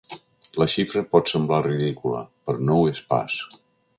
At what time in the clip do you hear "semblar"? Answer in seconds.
1.33-1.59